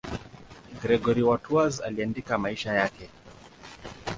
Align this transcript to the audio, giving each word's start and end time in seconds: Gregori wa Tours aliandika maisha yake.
Gregori 0.81 1.21
wa 1.23 1.37
Tours 1.37 1.81
aliandika 1.81 2.37
maisha 2.37 2.73
yake. 2.73 3.09